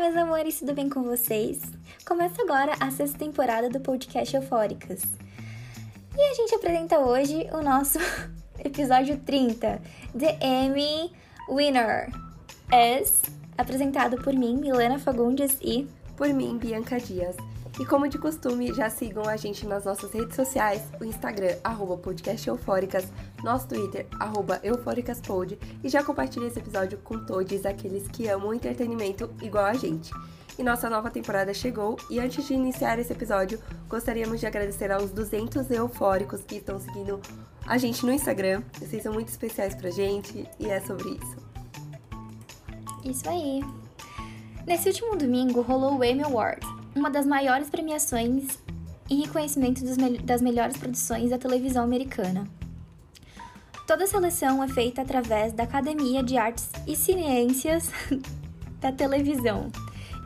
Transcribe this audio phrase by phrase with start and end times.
[0.00, 1.60] meus amores, tudo bem com vocês?
[2.06, 5.02] Começa agora a sexta temporada do podcast Eufóricas.
[6.16, 7.98] E a gente apresenta hoje o nosso
[8.64, 9.78] episódio 30,
[10.18, 11.12] The Emmy
[11.50, 12.10] Winner,
[12.72, 13.20] as
[13.58, 15.86] apresentado por mim, Milena Fagundes e
[16.16, 17.36] por mim, Bianca Dias.
[17.78, 21.98] E como de costume, já sigam a gente nas nossas redes sociais, o Instagram, arroba
[21.98, 23.04] podcast Eufóricas,
[23.42, 29.30] nosso Twitter, arroba eufóricaspod, e já compartilhe esse episódio com todos aqueles que amam entretenimento
[29.42, 30.12] igual a gente.
[30.58, 33.58] E nossa nova temporada chegou, e antes de iniciar esse episódio,
[33.88, 37.18] gostaríamos de agradecer aos 200 eufóricos que estão seguindo
[37.66, 38.62] a gente no Instagram.
[38.78, 41.36] Vocês são muito especiais pra gente, e é sobre isso.
[43.04, 43.62] Isso aí.
[44.66, 46.60] Nesse último domingo rolou o Emmy Award,
[46.94, 48.58] uma das maiores premiações
[49.08, 49.82] em reconhecimento
[50.22, 52.44] das melhores produções da televisão americana.
[53.90, 57.90] Toda a seleção é feita através da Academia de Artes e Ciências
[58.80, 59.68] da Televisão.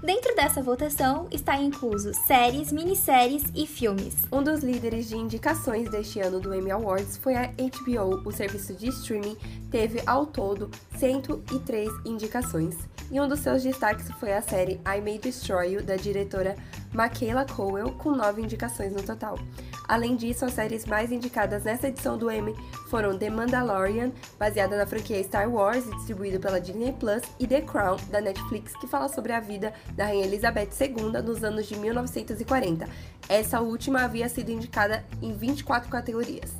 [0.02, 4.16] Dentro dessa votação está incluso séries, minisséries e filmes.
[4.30, 8.74] Um dos líderes de indicações deste ano do Emmy Awards foi a HBO, o serviço
[8.74, 9.38] de streaming
[9.70, 12.76] teve ao todo 103 indicações.
[13.10, 16.54] E um dos seus destaques foi a série I May Destroy You, da diretora
[16.92, 19.38] Michaela Cowell, com nove indicações no total.
[19.86, 22.54] Além disso, as séries mais indicadas nessa edição do Emmy
[22.88, 27.60] foram The Mandalorian, baseada na franquia Star Wars e distribuído pela Disney Plus, e The
[27.60, 31.76] Crown, da Netflix, que fala sobre a vida da Rainha Elizabeth II nos anos de
[31.76, 32.88] 1940.
[33.28, 36.50] Essa última havia sido indicada em 24 categorias.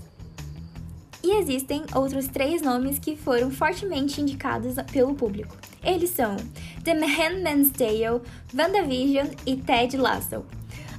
[1.23, 5.57] E existem outros três nomes que foram fortemente indicados pelo público.
[5.83, 6.37] Eles são
[6.85, 8.21] The Handmaid's Tale,
[8.55, 10.45] WandaVision e Ted Lasso.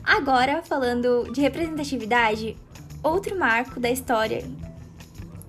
[0.05, 2.55] Agora, falando de representatividade,
[3.01, 4.45] outro marco da história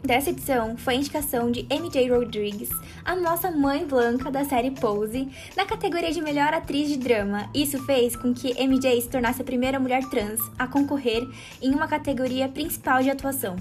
[0.02, 2.70] dessa edição foi a indicação de MJ Rodrigues,
[3.04, 7.50] a nossa mãe Blanca da série Pose, na categoria de melhor atriz de drama.
[7.52, 11.22] Isso fez com que MJ se tornasse a primeira mulher trans a concorrer
[11.61, 13.56] em uma categoria principal de atuação.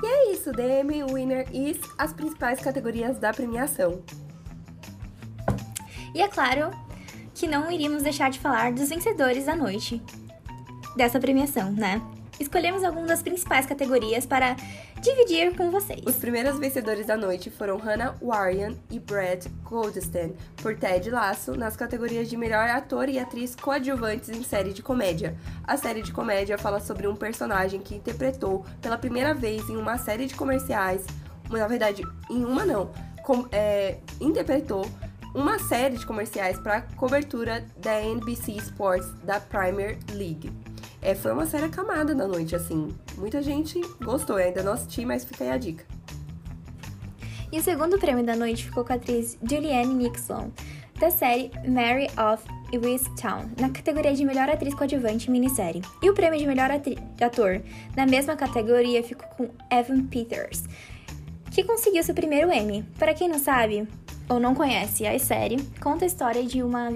[0.00, 4.00] E é isso, The Emmy Winner e as principais categorias da premiação.
[6.14, 6.70] E é claro
[7.34, 10.00] que não iríamos deixar de falar dos vencedores da noite
[10.98, 12.02] dessa premiação, né?
[12.40, 14.54] Escolhemos algumas das principais categorias para
[15.00, 16.00] dividir com vocês.
[16.04, 21.76] Os primeiros vencedores da noite foram Hannah Warren e Brad Goldstein por Ted Lasso nas
[21.76, 25.36] categorias de melhor ator e atriz coadjuvantes em série de comédia.
[25.64, 29.98] A série de comédia fala sobre um personagem que interpretou pela primeira vez em uma
[29.98, 31.04] série de comerciais,
[31.50, 32.90] na verdade, em uma não,
[33.24, 34.88] com, é, interpretou
[35.34, 40.52] uma série de comerciais para cobertura da NBC Sports da Premier League.
[41.00, 42.94] É, foi uma série acamada da noite, assim.
[43.16, 45.84] Muita gente gostou, ainda não assisti, mas fica aí a dica.
[47.50, 50.50] E o segundo prêmio da noite ficou com a atriz Julianne Nixon,
[50.98, 55.80] da série Mary of Easttown, na categoria de melhor atriz coadjuvante minissérie.
[56.02, 57.62] E o prêmio de melhor ator,
[57.96, 60.64] na mesma categoria, ficou com Evan Peters,
[61.52, 62.82] que conseguiu seu primeiro Emmy.
[62.98, 63.88] Para quem não sabe
[64.28, 66.92] ou não conhece a série, conta a história de uma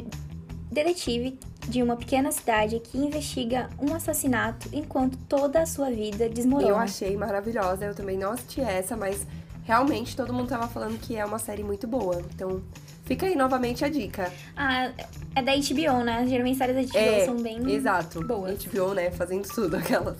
[0.70, 1.38] detetive
[1.68, 6.70] de uma pequena cidade que investiga um assassinato enquanto toda a sua vida desmorona.
[6.70, 9.26] Eu achei maravilhosa, eu também não assisti essa, mas
[9.64, 12.22] realmente todo mundo tava falando que é uma série muito boa.
[12.34, 12.62] Então,
[13.04, 14.32] fica aí novamente a dica.
[14.56, 14.90] Ah,
[15.34, 16.26] é da HBO, né?
[16.26, 18.24] Geralmente séries da HBO é, são bem exato.
[18.26, 18.64] boas.
[18.64, 19.10] HBO, né?
[19.10, 20.18] Fazendo tudo, aquelas.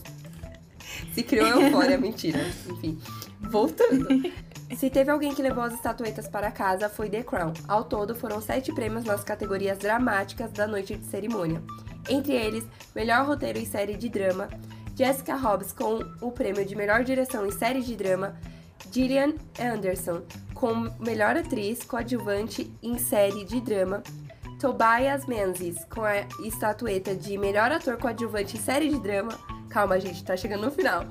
[1.15, 2.41] Se criou eufória, mentira.
[2.69, 2.99] Enfim,
[3.41, 4.09] voltando.
[4.77, 7.53] Se teve alguém que levou as estatuetas para casa, foi The Crown.
[7.69, 11.63] Ao todo, foram sete prêmios nas categorias dramáticas da noite de cerimônia.
[12.09, 14.49] Entre eles, melhor roteiro em série de drama,
[14.97, 18.35] Jessica Hobbs com o prêmio de melhor direção em série de drama,
[18.91, 20.23] Gillian Anderson
[20.55, 24.03] com melhor atriz coadjuvante em série de drama,
[24.61, 29.33] Tobias Menzies com a estatueta de melhor ator coadjuvante em série de drama.
[29.69, 31.05] Calma, gente, tá chegando no final.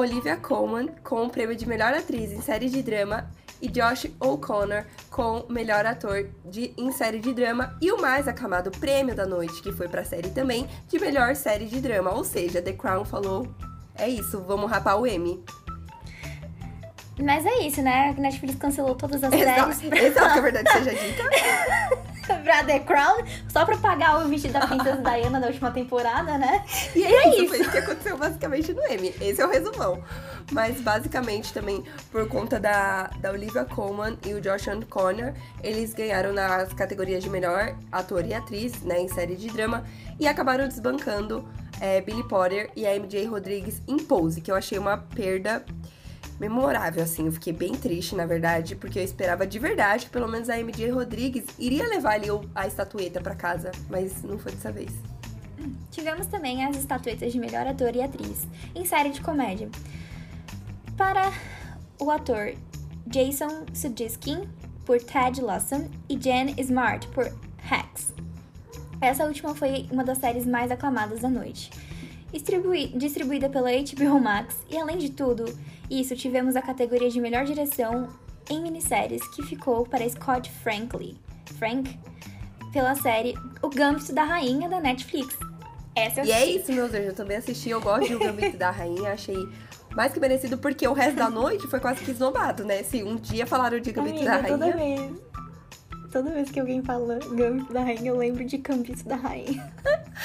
[0.00, 3.30] Olivia Colman com o prêmio de melhor atriz em série de drama
[3.60, 8.70] e Josh O'Connor com melhor ator de, em série de drama e o mais aclamado
[8.70, 12.24] prêmio da noite, que foi para a série também de melhor série de drama, ou
[12.24, 13.46] seja, The Crown falou:
[13.94, 15.44] "É isso, vamos rapar o M".
[17.22, 18.14] Mas é isso, né?
[18.16, 19.74] A Netflix cancelou todas as Exato.
[19.74, 19.82] séries.
[19.82, 20.02] Pra...
[20.02, 21.99] Exato, que a verdade seja dita.
[22.50, 26.64] Pra The Crown, só pra pagar o vestido da Princesa Diana da última temporada, né?
[26.96, 27.48] E, é, isso, isso.
[27.48, 29.14] Foi isso que aconteceu basicamente no Emmy.
[29.20, 30.02] Esse é o resumão.
[30.50, 35.32] Mas basicamente também por conta da, da Olivia Colman e o Josh Connor,
[35.62, 39.84] eles ganharam nas categorias de melhor ator e atriz, né, em série de drama,
[40.18, 41.48] e acabaram desbancando
[41.80, 45.64] é, Billy Potter e a MJ Rodrigues em Pose, que eu achei uma perda
[46.40, 47.26] memorável, assim.
[47.26, 50.56] Eu fiquei bem triste, na verdade, porque eu esperava de verdade que pelo menos a
[50.56, 54.90] MJ Rodrigues iria levar ali a estatueta para casa, mas não foi dessa vez.
[55.90, 59.68] Tivemos também as estatuetas de melhor ator e atriz em série de comédia.
[60.96, 61.30] Para
[61.98, 62.54] o ator
[63.06, 64.48] Jason Sudeikis
[64.86, 68.14] por Ted Lasso e Jen Smart por Hacks.
[69.00, 71.70] Essa última foi uma das séries mais aclamadas da noite.
[72.32, 75.44] distribuída pela HBO Max, e além de tudo
[75.90, 78.08] isso, tivemos a categoria de melhor direção
[78.48, 81.18] em minisséries, que ficou para Scott Franklin,
[81.58, 81.98] Frank,
[82.72, 85.36] pela série O Gambito da Rainha da Netflix.
[85.94, 87.06] Essa eu e é isso, meus anjos.
[87.06, 89.36] Eu também assisti, eu gosto de O Gambito da Rainha, achei
[89.94, 92.82] mais que merecido, porque o resto da noite foi quase que esnobado, né?
[92.82, 94.58] Se um dia falaram de Gambito Amiga, da Rainha.
[94.58, 95.30] Toda vez.
[96.12, 99.72] Toda vez que alguém fala Gambito da Rainha, eu lembro de Gambito da Rainha.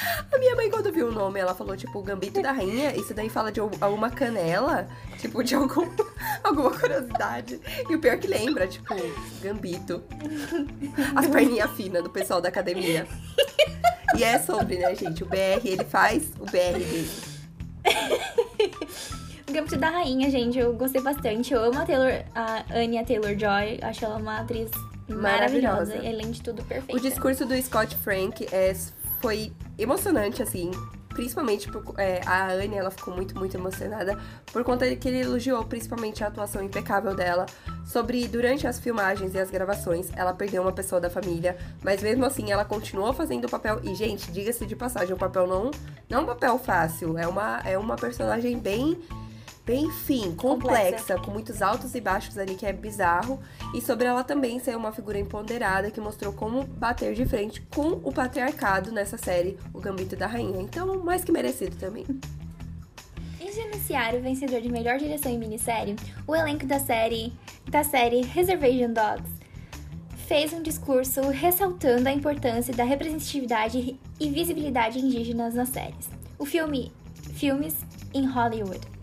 [0.32, 2.94] A minha mãe, quando viu o nome, ela falou, tipo, Gambito da Rainha.
[2.94, 4.88] Isso daí fala de alguma canela,
[5.18, 5.88] tipo, de algum,
[6.42, 7.60] alguma curiosidade.
[7.88, 8.94] E o pior é que lembra, tipo,
[9.42, 10.02] Gambito.
[11.14, 13.06] As perninhas finas do pessoal da academia.
[14.16, 15.22] E é sobre, né, gente?
[15.22, 17.10] O BR, ele faz o BR dele.
[19.48, 21.52] O Gambito da Rainha, gente, eu gostei bastante.
[21.54, 23.78] Eu amo a Taylor, a Anya Taylor-Joy.
[23.82, 24.70] Acho ela uma atriz
[25.08, 25.86] maravilhosa.
[25.86, 25.96] maravilhosa.
[25.96, 26.96] E além de tudo, perfeita.
[26.96, 28.74] O discurso do Scott Frank é,
[29.26, 30.70] foi emocionante, assim.
[31.08, 34.16] Principalmente por, é, a Anne, ela ficou muito, muito emocionada
[34.52, 37.46] por conta que ele elogiou principalmente a atuação impecável dela.
[37.84, 42.24] Sobre durante as filmagens e as gravações, ela perdeu uma pessoa da família, mas mesmo
[42.24, 43.80] assim ela continuou fazendo o papel.
[43.82, 45.72] E, gente, diga-se de passagem, o papel não,
[46.08, 48.96] não é um papel fácil, é uma, é uma personagem bem,
[49.74, 53.40] enfim, complexa, complexa, com muitos altos e baixos ali, que é bizarro.
[53.74, 58.00] E sobre ela também ser uma figura empoderada que mostrou como bater de frente com
[58.04, 60.60] o patriarcado nessa série, O Gambito da Rainha.
[60.60, 62.06] Então, mais que merecido também.
[63.40, 65.96] Em Judiciário, vencedor de melhor direção em minissérie,
[66.26, 67.32] o elenco da série,
[67.68, 69.36] da série Reservation Dogs
[70.28, 76.10] fez um discurso ressaltando a importância da representatividade e visibilidade indígenas nas séries.
[76.38, 76.92] O filme
[77.34, 77.76] Filmes
[78.14, 78.95] em Hollywood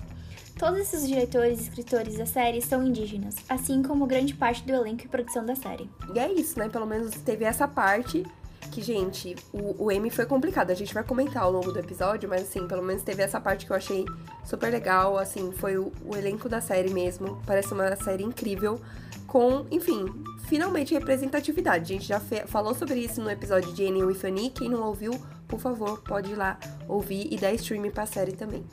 [0.64, 5.04] Todos esses diretores e escritores da série são indígenas, assim como grande parte do elenco
[5.04, 5.90] e produção da série.
[6.16, 6.70] E é isso, né?
[6.70, 8.26] Pelo menos teve essa parte
[8.72, 10.72] que, gente, o, o M foi complicado.
[10.72, 13.66] A gente vai comentar ao longo do episódio, mas assim, pelo menos teve essa parte
[13.66, 14.06] que eu achei
[14.46, 15.18] super legal.
[15.18, 17.42] Assim, foi o, o elenco da série mesmo.
[17.46, 18.80] Parece uma série incrível.
[19.28, 20.06] Com, enfim,
[20.48, 21.92] finalmente representatividade.
[21.92, 24.50] A gente já falou sobre isso no episódio de Annie e Fanny.
[24.50, 25.12] Quem não ouviu,
[25.46, 26.58] por favor, pode ir lá
[26.88, 28.64] ouvir e dar streaming pra série também.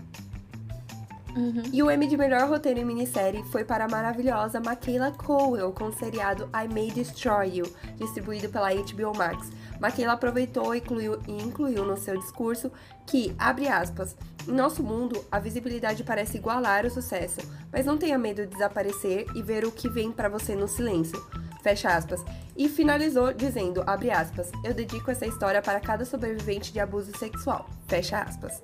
[1.36, 1.62] Uhum.
[1.72, 5.84] E o Emmy de melhor roteiro em minissérie foi para a maravilhosa Michaela Cowell com
[5.84, 9.50] o seriado I May Destroy You, distribuído pela HBO Max.
[9.80, 12.70] Michaela aproveitou e incluiu, e incluiu no seu discurso
[13.06, 14.16] que, abre aspas,
[14.46, 17.40] em nosso mundo, a visibilidade parece igualar o sucesso,
[17.72, 21.20] mas não tenha medo de desaparecer e ver o que vem para você no silêncio.
[21.62, 22.24] Fecha aspas.
[22.56, 27.68] E finalizou dizendo, abre aspas, eu dedico essa história para cada sobrevivente de abuso sexual.
[27.86, 28.60] Fecha aspas.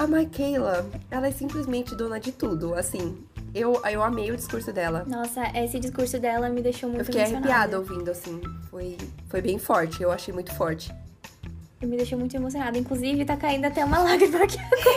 [0.00, 3.18] A Michaela, ela é simplesmente dona de tudo, assim.
[3.54, 5.04] Eu, eu amei o discurso dela.
[5.06, 8.40] Nossa, esse discurso dela me deixou muito Eu fiquei arrepiada ouvindo, assim.
[8.70, 8.96] Foi,
[9.28, 10.90] foi bem forte, eu achei muito forte.
[11.82, 12.78] Me deixou muito emocionada.
[12.78, 14.56] Inclusive, tá caindo até uma lágrima aqui.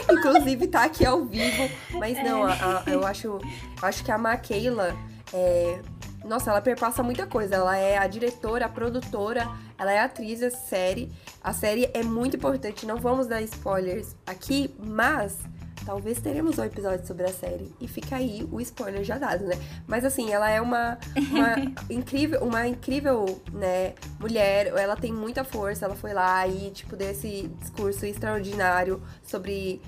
[0.09, 1.69] Inclusive, tá aqui ao vivo.
[1.99, 2.53] Mas não, é.
[2.53, 3.41] a, a, eu acho,
[3.81, 4.95] acho que a Michaela
[5.33, 5.81] é,
[6.23, 7.55] nossa, ela perpassa muita coisa.
[7.55, 11.11] Ela é a diretora, a produtora, ela é a atriz da série.
[11.43, 15.37] A série é muito importante, não vamos dar spoilers aqui, mas
[15.85, 17.73] talvez teremos um episódio sobre a série.
[17.79, 19.55] E fica aí o spoiler já dado, né?
[19.85, 20.97] Mas assim, ela é uma,
[21.31, 21.55] uma
[21.93, 24.67] incrível, uma incrível, né, mulher.
[24.67, 25.85] Ela tem muita força.
[25.85, 29.81] Ela foi lá e, tipo, deu esse discurso extraordinário sobre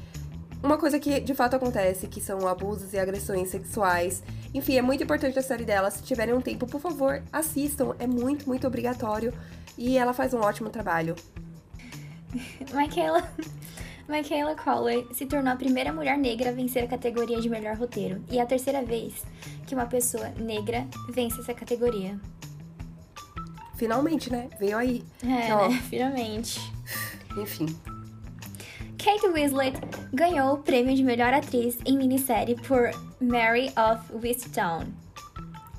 [0.66, 4.24] uma coisa que de fato acontece, que são abusos e agressões sexuais.
[4.54, 5.92] Enfim, é muito importante a série dela.
[5.92, 7.96] Se tiverem um tempo, por favor, assistam.
[8.00, 9.34] É muito, muito obrigatório.
[9.78, 11.16] E ela faz um ótimo trabalho.
[12.74, 13.30] Michaela,
[14.10, 18.24] Michaela Colley se tornou a primeira mulher negra a vencer a categoria de melhor roteiro.
[18.30, 19.24] E é a terceira vez
[19.68, 22.20] que uma pessoa negra vence essa categoria.
[23.76, 24.50] Finalmente, né?
[24.60, 25.04] Veio aí.
[25.24, 25.84] É, então, né?
[25.90, 26.60] Finalmente.
[27.38, 27.68] Enfim.
[29.06, 29.78] Kate Winslet
[30.12, 32.90] ganhou o prêmio de melhor atriz em minissérie por
[33.22, 34.88] Mary of Whisttown.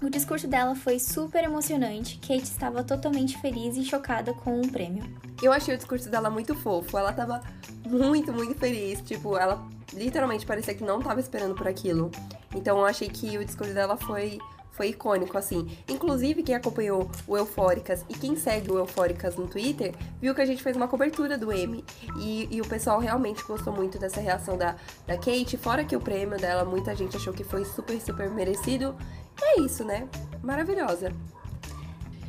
[0.01, 2.19] O discurso dela foi super emocionante.
[2.19, 5.03] Kate estava totalmente feliz e chocada com o prêmio.
[5.43, 6.97] Eu achei o discurso dela muito fofo.
[6.97, 7.43] Ela estava
[7.85, 9.01] muito, muito feliz.
[9.01, 12.13] Tipo, ela literalmente parecia que não estava esperando por aquilo.
[12.55, 14.39] Então eu achei que o discurso dela foi
[14.77, 15.67] foi icônico, assim.
[15.89, 20.47] Inclusive, quem acompanhou o Eufóricas e quem segue o Eufóricas no Twitter, viu que a
[20.47, 21.85] gente fez uma cobertura do M.
[22.19, 25.57] E, e o pessoal realmente gostou muito dessa reação da, da Kate.
[25.57, 28.95] Fora que o prêmio dela, muita gente achou que foi super, super merecido.
[29.41, 30.09] E é isso, né?
[30.43, 31.13] Maravilhosa.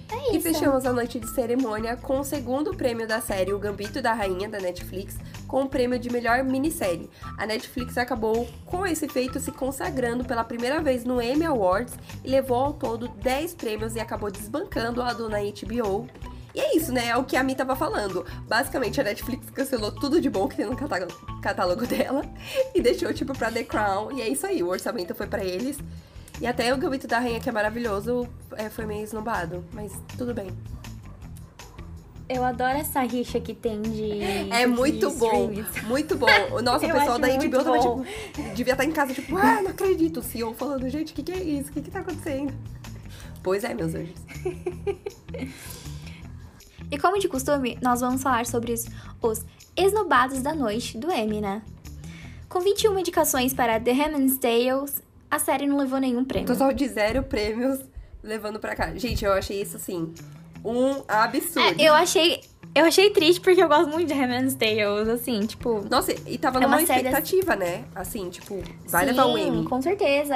[0.10, 0.42] É E isso.
[0.42, 4.48] fechamos a noite de cerimônia com o segundo prêmio da série O Gambito da Rainha,
[4.48, 7.10] da Netflix, com o prêmio de melhor minissérie.
[7.38, 12.30] A Netflix acabou, com esse feito, se consagrando pela primeira vez no Emmy Awards e
[12.30, 16.08] levou ao todo 10 prêmios e acabou desbancando a dona HBO.
[16.54, 17.10] E é isso, né?
[17.10, 18.26] É o que a Mi tava falando.
[18.48, 22.24] Basicamente, a Netflix cancelou tudo de bom que tem no catálogo, dela
[22.74, 24.12] e deixou, tipo, pra The Crown.
[24.18, 25.78] E é isso aí, o orçamento foi pra eles.
[26.42, 29.64] E até o Gambito da Rainha, que é maravilhoso, é, foi meio esnobado.
[29.72, 30.48] Mas tudo bem.
[32.30, 34.22] Eu adoro essa rixa que tem de.
[34.52, 35.50] É de muito bom,
[35.88, 36.28] muito bom.
[36.52, 38.06] O nosso Eu pessoal da HBO tava, tipo,
[38.54, 40.20] devia estar em casa, tipo, ah, não acredito.
[40.20, 41.70] O CEO falando, gente, o que, que é isso?
[41.70, 42.54] O que, que tá acontecendo?
[43.42, 44.16] Pois é, meus anjos.
[46.90, 48.86] E como de costume, nós vamos falar sobre os,
[49.22, 51.62] os esnobados da noite do Emmy, né?
[52.48, 54.86] Com 21 indicações para The Handmaid's Tale,
[55.30, 56.48] a série não levou nenhum prêmio.
[56.48, 57.80] Total de zero prêmios
[58.24, 58.96] levando pra cá.
[58.96, 60.14] Gente, eu achei isso, assim,
[60.70, 61.60] um absurdo.
[61.82, 62.42] É, eu achei.
[62.76, 65.84] Eu achei triste porque eu gosto muito de Handmaid's Tale, assim, tipo.
[65.90, 67.86] Nossa, e tava É numa uma série- expectativa, né?
[67.96, 69.66] Assim, tipo, vai sim, levar o Emmy.
[69.66, 70.36] com certeza.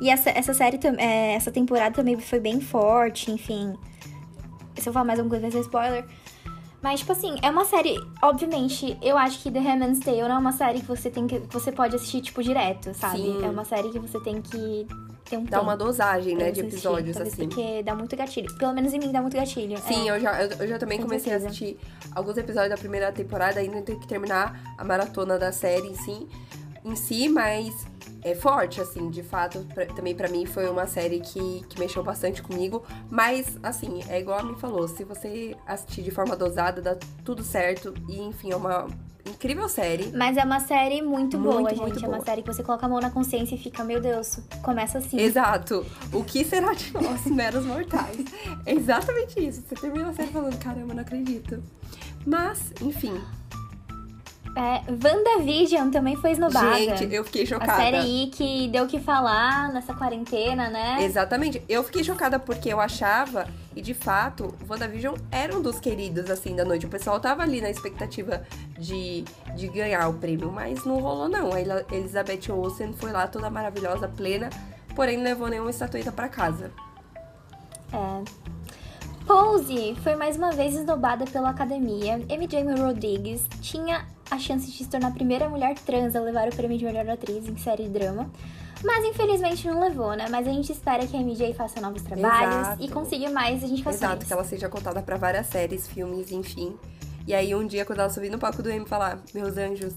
[0.00, 3.74] E essa, essa série, é, essa temporada também foi bem forte, enfim.
[4.76, 6.04] Se eu falar mais alguma coisa, vai ser spoiler.
[6.82, 7.96] Mas, tipo assim, é uma série.
[8.20, 11.38] Obviamente, eu acho que The Handmaid's Tale não é uma série que você tem que.
[11.38, 13.18] que você pode assistir, tipo, direto, sabe?
[13.18, 13.44] Sim.
[13.44, 14.84] É uma série que você tem que
[15.24, 17.48] ter um Dá tempo uma dosagem, né, de assistir, episódios, talvez assim.
[17.48, 18.54] Porque dá muito gatilho.
[18.56, 19.78] Pelo menos em mim dá muito gatilho.
[19.78, 20.16] Sim, é.
[20.16, 21.46] eu, já, eu, eu já também Com comecei a certeza.
[21.48, 21.78] assistir
[22.14, 26.26] alguns episódios da primeira temporada, ainda tenho que terminar a maratona da série em si,
[26.84, 27.86] em si mas
[28.24, 32.02] é forte, assim, de fato, pra- também pra mim foi uma série que, que mexeu
[32.02, 36.80] bastante comigo, mas, assim, é igual a mim falou, se você assistir de forma dosada,
[36.80, 38.86] dá tudo certo, e, enfim, é uma
[39.28, 40.12] incrível série.
[40.16, 41.80] Mas é uma série muito, boa, Muito, gente.
[41.80, 42.24] muito é uma boa.
[42.24, 45.18] série que você coloca a mão na consciência e fica, meu Deus, começa assim.
[45.20, 45.84] Exato.
[46.12, 48.16] O que será de nós, meros mortais?
[48.66, 49.62] É exatamente isso.
[49.66, 51.62] Você termina a série falando, caramba, não acredito.
[52.26, 53.20] Mas, enfim.
[54.54, 56.76] É, WandaVision também foi esnobada.
[56.76, 57.76] Gente, eu fiquei A chocada.
[57.76, 60.98] série aí que deu o que falar nessa quarentena, né?
[61.00, 61.62] Exatamente.
[61.68, 66.54] Eu fiquei chocada porque eu achava, e de fato, WandaVision era um dos queridos, assim,
[66.54, 66.84] da noite.
[66.84, 68.42] O pessoal tava ali na expectativa
[68.78, 69.24] de,
[69.56, 71.50] de ganhar o prêmio, mas não rolou, não.
[71.54, 71.60] A
[71.94, 74.50] Elizabeth Olsen foi lá toda maravilhosa, plena,
[74.94, 76.70] porém não levou nenhuma estatueta pra casa.
[77.90, 78.41] É.
[79.32, 82.20] Pose foi mais uma vez esnobada pela academia.
[82.28, 86.54] Jamie Rodrigues tinha a chance de se tornar a primeira mulher trans a levar o
[86.54, 88.30] prêmio de melhor atriz em série de drama.
[88.84, 90.26] Mas infelizmente não levou, né?
[90.28, 92.84] Mas a gente espera que a MJ faça novos trabalhos Exato.
[92.84, 94.02] e consiga mais indicações.
[94.02, 96.76] Exato, que ela seja contada pra várias séries, filmes, enfim.
[97.26, 99.94] E aí um dia, quando ela subir no palco do M falar, meus anjos,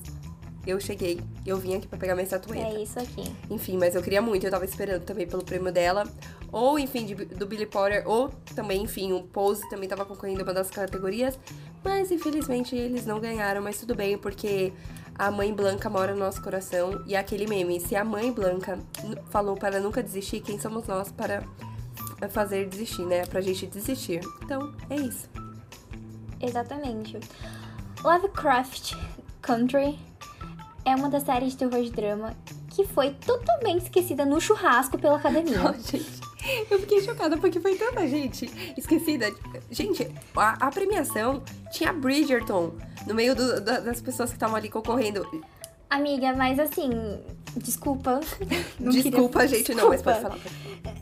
[0.65, 2.65] eu cheguei, eu vim aqui pra pegar minha estatueta.
[2.65, 3.36] É isso aqui.
[3.50, 6.06] Enfim, mas eu queria muito, eu tava esperando também pelo prêmio dela.
[6.58, 10.54] Ou, enfim, de- do Billy Potter, ou também, enfim, o Pose também tava concorrendo uma
[10.54, 11.38] das categorias.
[11.84, 14.72] Mas, infelizmente, eles não ganharam, mas tudo bem, porque
[15.18, 17.04] a mãe Blanca mora no nosso coração.
[17.06, 20.88] E é aquele meme, se a mãe Blanca n- falou para nunca desistir, quem somos
[20.88, 21.44] nós para
[22.30, 23.26] fazer desistir, né?
[23.26, 24.22] Pra gente desistir.
[24.42, 25.28] Então, é isso.
[26.42, 27.20] Exatamente.
[28.02, 28.94] Lovecraft
[29.42, 30.00] Country
[30.86, 32.34] é uma das séries de terror de drama
[32.70, 35.60] que foi totalmente esquecida no churrasco pela academia.
[35.80, 36.14] Gente,
[36.70, 39.32] eu fiquei chocada porque foi tanta gente esquecida.
[39.72, 42.74] Gente, a, a premiação tinha Bridgerton
[43.08, 45.25] no meio do- da- das pessoas que estavam ali concorrendo.
[45.90, 46.90] Amiga, mas assim,
[47.58, 48.20] desculpa.
[48.80, 50.40] Desculpa, queria- gente, não, mas pode Desculpa.
[50.40, 50.96] falar.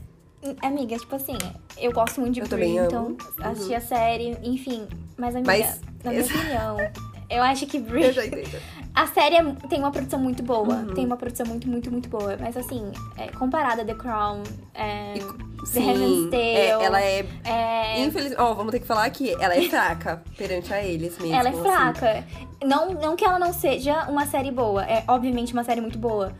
[0.61, 1.37] Amiga, tipo assim,
[1.77, 3.77] eu gosto muito de Eu Bridgerton, assisti Uhum.
[3.77, 4.87] a série, enfim.
[5.17, 6.77] Mas, amiga, Mas- na minha opinião,
[7.29, 8.57] eu acho que Eu já Bridgerton...
[9.03, 10.75] A série é- tem uma produção muito boa.
[10.75, 10.93] Uhum.
[10.93, 12.37] Tem uma produção muito, muito, muito boa.
[12.39, 14.43] Mas assim, é, comparada a The Crown,
[14.73, 16.43] é, The Sim, Handmaid's Tale...
[16.43, 17.25] é, ela é.
[17.43, 18.33] é, Infeliz...
[18.37, 21.35] Ó, vamos ter que falar que ela é fraca perante a eles mesmo.
[21.35, 21.61] Ela é assim.
[21.61, 22.23] fraca.
[22.63, 24.85] Não, não que ela não seja uma série boa.
[24.85, 26.31] É obviamente uma série muito boa.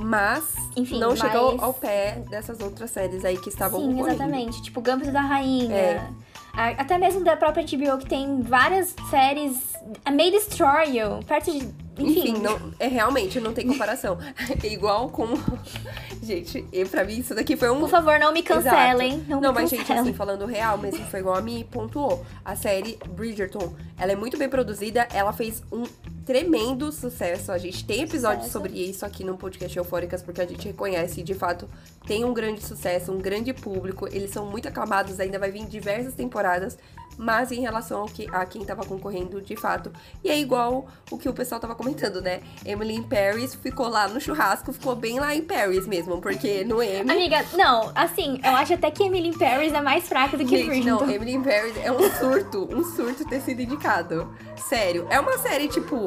[0.00, 4.08] Mas Enfim, não chegou mas- ao pé dessas outras séries aí que estavam Sim, concorrendo.
[4.14, 4.62] exatamente.
[4.62, 5.74] Tipo, Gambito da Rainha.
[5.74, 6.06] É.
[6.52, 9.72] A- Até mesmo da própria HBO, que tem várias séries.
[10.04, 11.20] A May Destroy You.
[11.26, 11.68] Perto de.
[11.98, 12.20] Enfim.
[12.30, 14.18] Enfim, não, é realmente não tem comparação.
[14.62, 15.26] É igual com.
[16.22, 17.78] Gente, e pra mim isso daqui foi um.
[17.80, 19.24] Por favor, não me cancelem.
[19.28, 20.02] Não, Não, me mas, gente, cancelem.
[20.02, 22.24] assim, falando real mesmo, foi igual a me pontuou.
[22.44, 25.84] A série Bridgerton, ela é muito bem produzida, ela fez um
[26.24, 27.52] tremendo sucesso.
[27.52, 28.52] A gente tem episódios Sucesso.
[28.52, 31.68] sobre isso aqui no podcast Eufóricas, porque a gente reconhece, de fato,
[32.06, 34.06] tem um grande sucesso, um grande público.
[34.08, 36.76] Eles são muito aclamados, ainda vai vir diversas temporadas.
[37.16, 39.92] Mas em relação ao que, a quem tava concorrendo, de fato.
[40.22, 42.40] E é igual o que o pessoal tava comentando, né?
[42.64, 46.82] Emily in Paris ficou lá no churrasco, ficou bem lá em Paris mesmo, porque no
[46.82, 47.10] Emmy.
[47.10, 50.56] Amiga, não, assim, eu acho até que Emily in Paris é mais fraca do que
[50.56, 51.04] Gente, Bridgerton.
[51.06, 54.32] não, Emily in Paris é um surto, um surto ter sido indicado.
[54.56, 56.06] Sério, é uma série, tipo,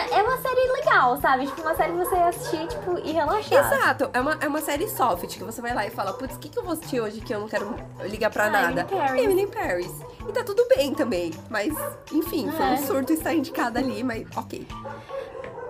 [0.00, 1.46] Ah, é uma série legal, sabe?
[1.46, 3.72] Tipo, uma série que você assistir, tipo, e relaxar.
[3.72, 6.38] Exato, é uma, é uma série soft que você vai lá e fala, putz, o
[6.38, 8.86] que, que eu vou assistir hoje que eu não quero ligar pra Ah, nada?
[9.16, 9.90] Emily in Paris.
[10.28, 11.74] E tá tudo bem também, mas
[12.12, 12.70] enfim, foi É.
[12.74, 14.66] um surto estar indicada ali, mas ok.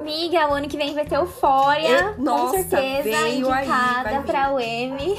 [0.00, 4.23] Amiga, o ano que vem vai ter Euphoria, Eu- com nossa, certeza, aí, indicada vir.
[4.25, 5.18] pra o Emmy.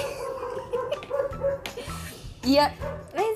[2.44, 2.72] E a,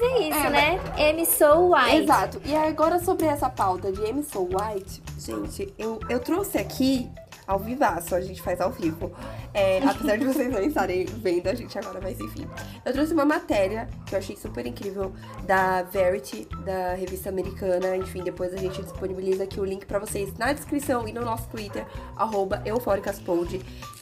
[0.03, 0.79] é isso, É, né?
[0.98, 2.03] Emmy So White.
[2.03, 2.41] Exato.
[2.45, 7.10] E agora sobre essa pauta de So White, gente, eu, eu trouxe aqui
[7.45, 9.12] ao vivaço, a gente faz ao vivo.
[9.53, 12.48] É, apesar de vocês não estarem vendo a gente agora, mas enfim.
[12.86, 15.13] Eu trouxe uma matéria que eu achei super incrível
[15.45, 17.95] da Verity, da revista americana.
[17.98, 21.48] Enfim, depois a gente disponibiliza aqui o link pra vocês na descrição e no nosso
[21.50, 23.60] Twitter, arroba eufóricaspod,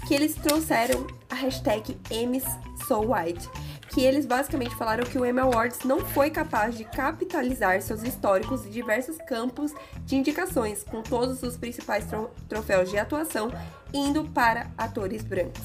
[0.08, 1.98] que eles trouxeram a hashtag
[3.00, 3.50] White
[3.92, 8.64] que eles basicamente falaram que o Emmy Awards não foi capaz de capitalizar seus históricos
[8.64, 9.74] de diversos campos
[10.06, 13.52] de indicações, com todos os principais tro- troféus de atuação
[13.94, 15.62] indo para atores brancos.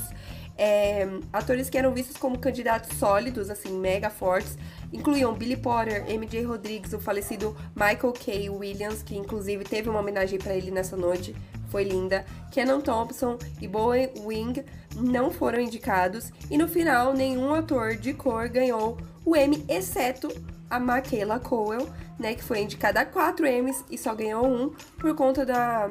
[0.58, 4.56] É, atores que eram vistos como candidatos sólidos, assim, mega fortes,
[4.92, 8.48] incluíam Billy Potter, MJ Rodrigues, o falecido Michael K.
[8.50, 11.36] Williams, que inclusive teve uma homenagem para ele nessa noite,
[11.68, 12.24] foi linda.
[12.50, 14.64] Kenan Thompson e Bowen Wing
[14.96, 16.32] não foram indicados.
[16.50, 20.28] E no final, nenhum ator de cor ganhou o Emmy, exceto
[20.70, 25.14] a Michaela Cowell, né, que foi indicada a quatro Emmys e só ganhou um por
[25.14, 25.90] conta da,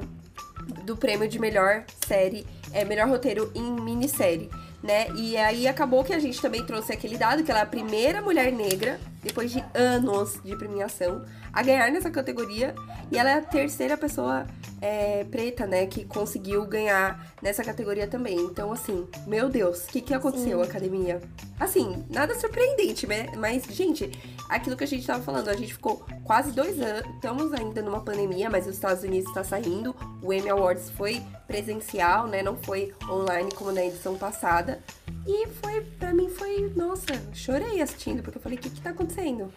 [0.84, 4.50] do prêmio de melhor série, é, melhor roteiro em minissérie,
[4.86, 5.08] né?
[5.15, 8.22] E aí acabou que a gente também trouxe aquele dado que ela é a primeira
[8.22, 12.75] mulher negra, depois de anos de premiação, a ganhar nessa categoria.
[13.12, 14.46] E ela é a terceira pessoa
[14.80, 18.38] é, preta, né, que conseguiu ganhar nessa categoria também.
[18.38, 21.19] Então, assim, meu Deus, o que, que aconteceu, academia?
[21.60, 23.32] Assim, nada surpreendente, né?
[23.36, 24.12] Mas, gente,
[24.49, 28.01] aquilo que a gente tava falando, a gente ficou quase dois anos, estamos ainda numa
[28.01, 29.95] pandemia, mas os Estados Unidos está saindo.
[30.21, 32.41] O Emmy Awards foi presencial, né?
[32.43, 34.81] Não foi online como na edição passada.
[35.27, 38.91] E foi, pra mim, foi, nossa, chorei assistindo, porque eu falei, o que que tá
[38.91, 39.51] acontecendo?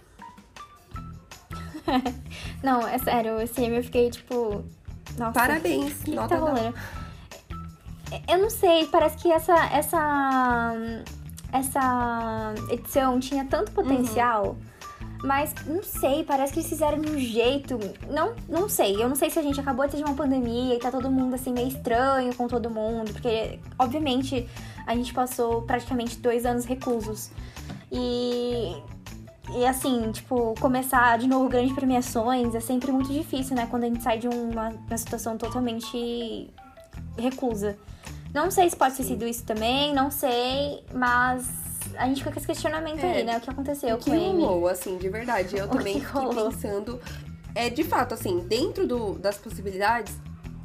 [2.62, 4.64] Não, é sério, esse Emmy eu fiquei, tipo...
[5.16, 6.74] Nossa, Parabéns, que, que nota tá da- rolando?
[8.26, 10.74] Eu não sei, parece que essa, essa,
[11.52, 14.56] essa edição tinha tanto potencial,
[15.22, 17.78] mas não sei, parece que eles fizeram de um jeito.
[18.10, 20.78] Não, não sei, eu não sei se a gente acabou de ter uma pandemia e
[20.78, 24.48] tá todo mundo assim meio estranho com todo mundo, porque obviamente
[24.86, 27.30] a gente passou praticamente dois anos reclusos.
[27.90, 28.76] E.
[29.50, 33.66] E assim, tipo, começar de novo grandes premiações é sempre muito difícil, né?
[33.70, 36.50] Quando a gente sai de uma, uma situação totalmente
[37.16, 37.78] reclusa.
[38.34, 41.48] Não sei se pode ter sido isso também, não sei, mas
[41.98, 43.12] a gente fica com esse questionamento É.
[43.18, 43.36] aí, né?
[43.38, 44.24] O que aconteceu O que com ele.
[44.44, 45.56] rolou, assim, de verdade.
[45.56, 46.50] Eu O também que fiquei rolou?
[46.50, 47.00] pensando.
[47.54, 50.14] É, de fato, assim, dentro do- das possibilidades,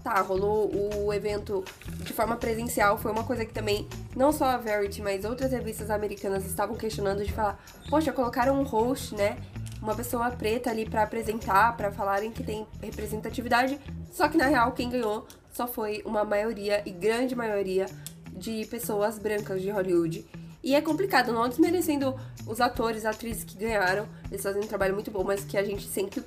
[0.03, 0.69] tá, rolou
[1.05, 1.63] o evento
[2.03, 2.97] de forma presencial.
[2.97, 7.23] Foi uma coisa que também, não só a Verity, mas outras revistas americanas estavam questionando
[7.23, 7.57] de falar,
[7.89, 9.37] poxa, colocaram um host, né?
[9.81, 13.79] Uma pessoa preta ali pra apresentar, pra falarem que tem representatividade.
[14.11, 17.85] Só que na real, quem ganhou só foi uma maioria e grande maioria
[18.31, 20.25] de pessoas brancas de Hollywood.
[20.63, 22.15] E é complicado, não desmerecendo
[22.47, 25.85] os atores, atrizes que ganharam, eles fazem um trabalho muito bom, mas que a gente
[25.87, 26.23] sempre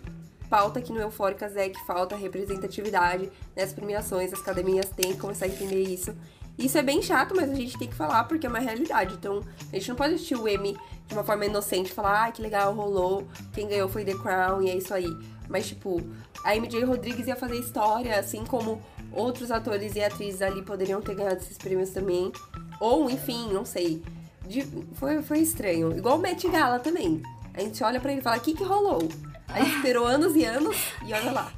[0.51, 5.47] pauta aqui no Eufóricas é que falta representatividade nas premiações, as academias têm que começar
[5.47, 6.15] a entender isso.
[6.59, 9.15] Isso é bem chato, mas a gente tem que falar porque é uma realidade.
[9.15, 12.41] Então, a gente não pode assistir o Emmy de uma forma inocente, falar, ai, que
[12.41, 15.09] legal, rolou, quem ganhou foi The Crown e é isso aí.
[15.49, 16.01] Mas, tipo,
[16.43, 21.15] a MJ Rodrigues ia fazer história, assim como outros atores e atrizes ali poderiam ter
[21.15, 22.33] ganhado esses prêmios também.
[22.81, 24.03] Ou, enfim, não sei.
[24.49, 25.97] De- foi, foi estranho.
[25.97, 27.23] Igual o Met Gala também.
[27.55, 29.09] A gente olha pra ele e fala, o que que rolou?
[29.49, 31.53] A gente esperou anos e anos e olha lá.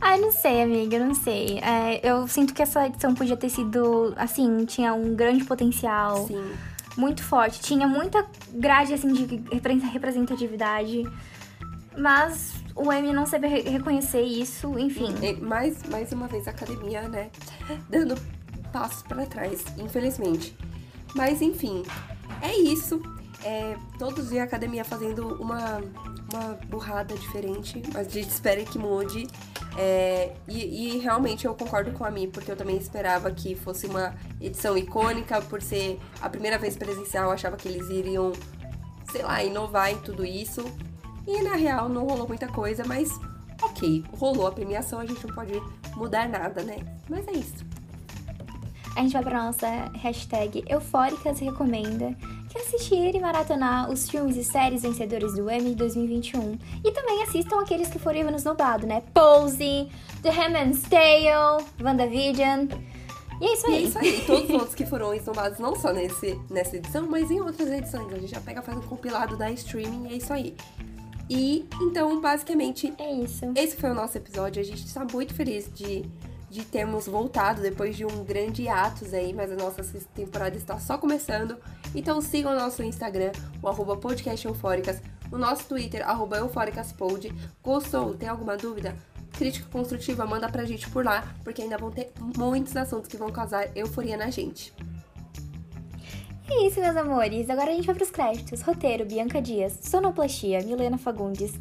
[0.00, 1.58] Ai, não sei, amiga, não sei.
[1.60, 6.26] É, eu sinto que essa edição podia ter sido, assim, tinha um grande potencial.
[6.26, 6.52] Sim.
[6.96, 7.60] muito forte.
[7.60, 11.04] Tinha muita grade, assim, de repre- representatividade.
[11.96, 15.14] Mas o Emmy não re- reconhecer isso, enfim.
[15.22, 17.30] E mais, mais uma vez a academia, né?
[17.88, 18.14] Dando
[18.72, 20.56] passos para trás, infelizmente.
[21.14, 21.82] Mas enfim,
[22.40, 23.00] é isso.
[23.44, 25.80] É, todos os dias a academia fazendo uma,
[26.32, 29.26] uma burrada diferente, mas a gente espera que mude.
[29.76, 33.86] É, e, e, realmente eu concordo com a Mi, porque eu também esperava que fosse
[33.86, 38.32] uma edição icônica, por ser a primeira vez presencial, eu achava que eles iriam,
[39.10, 40.62] sei lá, inovar em tudo isso.
[41.26, 43.10] E na real não rolou muita coisa, mas
[43.62, 45.52] ok, rolou a premiação, a gente não pode
[45.96, 46.76] mudar nada, né?
[47.08, 47.71] Mas é isso.
[48.94, 52.14] A gente vai pra nossa hashtag Eufóricas Recomenda,
[52.50, 56.58] que é assistir e maratonar os filmes e séries vencedores do Emmy 2021.
[56.84, 59.02] E também assistam aqueles que foram esnobados, né?
[59.14, 59.88] Pose,
[60.22, 62.68] The Handmaid's Tale, WandaVision.
[63.40, 63.72] E é isso aí.
[63.72, 64.24] E é isso aí.
[64.26, 68.12] Todos os outros que foram esnobados, não só nesse, nessa edição, mas em outras edições.
[68.12, 70.54] A gente já pega, faz um compilado da streaming e é isso aí.
[71.30, 73.50] E então, basicamente, é isso.
[73.56, 74.60] Esse foi o nosso episódio.
[74.60, 76.04] A gente está muito feliz de,
[76.52, 79.82] de termos voltado depois de um grande atos aí, mas a nossa
[80.14, 81.56] temporada está só começando.
[81.94, 85.00] Então sigam o nosso Instagram, o arroba podcast eufóricas,
[85.32, 87.32] o nosso Twitter, arroba eufóricaspod.
[87.62, 88.14] Gostou?
[88.14, 88.94] Tem alguma dúvida?
[89.32, 93.32] Crítica construtiva, manda pra gente por lá, porque ainda vão ter muitos assuntos que vão
[93.32, 94.74] causar euforia na gente.
[96.50, 97.48] É isso, meus amores.
[97.48, 98.60] Agora a gente vai pros créditos.
[98.60, 99.78] Roteiro, Bianca Dias.
[99.80, 101.52] Sonoplastia, Milena Fagundes.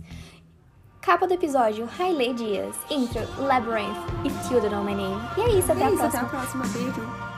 [1.02, 2.76] Capa do episódio, Hailey Dias.
[2.88, 5.20] Intro, Labyrinth e Tilda No My Name.
[5.36, 6.08] E é isso, até é a isso, próxima.
[6.08, 6.64] Até a próxima.
[6.68, 7.31] Beijo.